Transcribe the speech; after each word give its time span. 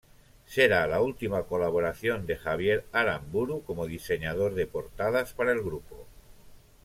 Será 0.47 0.87
la 0.87 0.99
última 0.99 1.43
colaboración 1.43 2.25
de 2.25 2.35
Javier 2.35 2.85
Aramburu 2.91 3.63
como 3.65 3.85
diseñador 3.85 4.55
de 4.55 4.65
portadas 4.65 5.33
para 5.33 5.51
el 5.51 5.61
grupo. 5.61 6.07